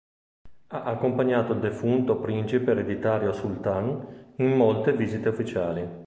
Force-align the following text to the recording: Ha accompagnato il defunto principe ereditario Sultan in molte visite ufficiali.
Ha 0.69 0.81
accompagnato 0.81 1.53
il 1.53 1.59
defunto 1.59 2.17
principe 2.17 2.71
ereditario 2.71 3.31
Sultan 3.33 4.33
in 4.37 4.49
molte 4.53 4.93
visite 4.93 5.29
ufficiali. 5.29 5.87